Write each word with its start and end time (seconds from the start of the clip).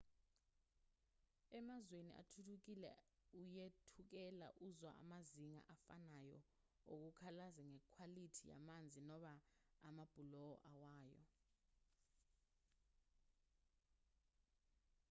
emazweni 1.57 2.11
athuthukile 2.21 2.91
uyethukela 3.39 4.47
uzwa 4.67 4.91
amazinga 5.03 5.61
afanayo 5.73 6.37
okukhalaza 6.93 7.61
ngekhwalithi 7.69 8.43
yamanzi 8.53 8.99
noma 9.09 9.33
amabhuloho 9.87 10.53
awayo 10.71 11.23